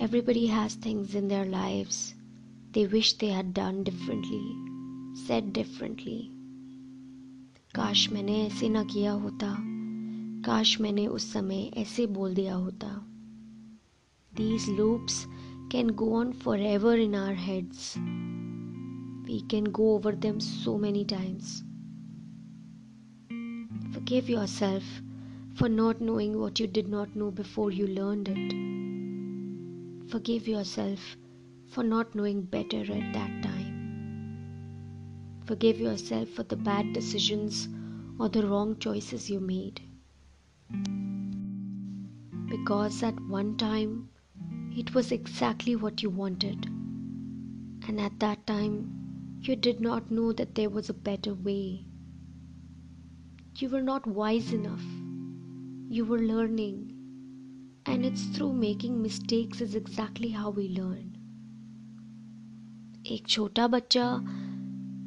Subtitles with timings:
[0.00, 2.14] Everybody has things in their lives
[2.72, 4.54] they wish they had done differently,
[5.26, 6.30] said differently.
[7.74, 9.48] काश मैंने ऐसे ना किया होता
[10.46, 12.90] काश मैंने उस समय ऐसे बोल दिया होता
[14.36, 15.26] These loops
[15.70, 17.96] can go on forever in our heads.
[19.26, 21.62] We can go over them so many times.
[23.92, 24.84] Forgive yourself
[25.54, 28.54] for not knowing what you did not know before you learned it.
[30.07, 31.17] Forgive yourself
[31.67, 33.75] for not knowing better at that time.
[35.45, 37.67] Forgive yourself for the bad decisions
[38.19, 39.81] or the wrong choices you made.
[42.47, 44.09] Because at one time
[44.77, 46.65] it was exactly what you wanted,
[47.87, 51.85] and at that time you did not know that there was a better way.
[53.57, 54.83] You were not wise enough.
[55.89, 56.94] You were learning,
[57.89, 61.11] and it's through making mistakes is exactly how we learn.
[63.07, 64.17] एक छोटा बच्चा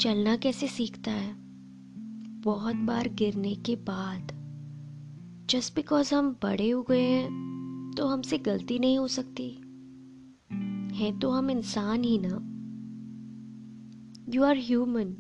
[0.00, 1.36] चलना कैसे सीखता है?
[2.40, 4.32] बहुत बार गिरने के बाद।
[5.50, 9.50] जस्ट बिकॉज़ हम बड़े हो गए हैं तो हमसे गलती नहीं हो सकती।
[10.96, 12.38] है तो हम इंसान ही ना।
[14.34, 15.14] You are human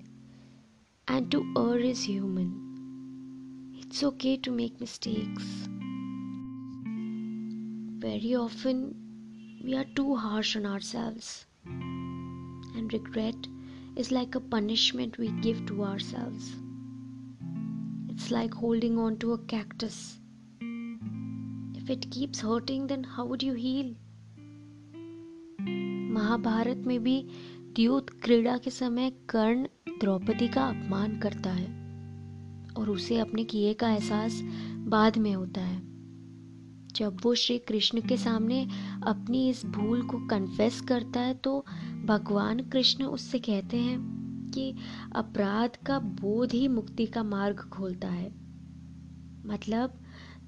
[1.10, 2.64] and to err is human
[3.78, 5.67] it's okay to make mistakes
[8.00, 8.94] very often
[9.64, 13.48] we are too harsh on ourselves and regret
[13.96, 16.54] is like a punishment we give to ourselves.
[18.08, 20.18] It's like holding on to a cactus.
[21.74, 23.94] If it keeps hurting, then how would you heal?
[26.14, 27.20] Mahabharat में भी
[27.76, 29.66] द्यूत क्रीड़ा के समय कर्ण
[30.00, 31.66] द्रौपदी का अपमान करता है
[32.78, 34.40] और उसे अपने किए का एहसास
[34.94, 35.87] बाद में होता है
[36.98, 38.62] जब वो श्री कृष्ण के सामने
[39.06, 41.64] अपनी इस भूल को कन्फेस करता है तो
[42.04, 43.98] भगवान कृष्ण उससे कहते हैं
[44.54, 44.74] कि
[45.16, 48.28] अपराध का बोध ही मुक्ति का मार्ग खोलता है।
[49.46, 50.00] मतलब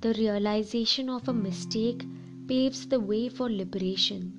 [0.03, 2.03] the realisation of a mistake
[2.49, 4.31] paves the way for liberation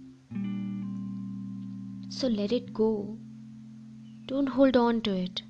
[2.12, 2.91] so let it go
[4.30, 5.41] don't hold on to it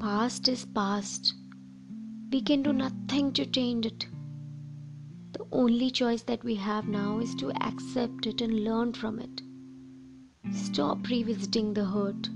[0.00, 1.34] past is past
[2.30, 4.13] we can do nothing to change it
[5.34, 9.42] The only choice that we have now is to accept it and learn from it.
[10.52, 12.28] Stop revisiting the hurt.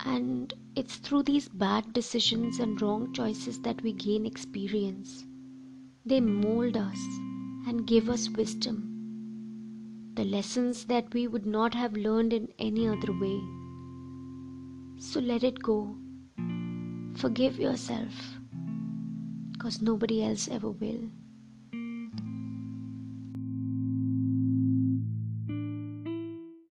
[0.00, 5.24] And it's through these bad decisions and wrong choices that we gain experience.
[6.04, 6.98] They mold us
[7.66, 10.12] and give us wisdom.
[10.14, 13.40] The lessons that we would not have learned in any other way.
[14.98, 15.96] So let it go.
[17.16, 18.12] Forgive yourself
[19.52, 21.08] because nobody else ever will.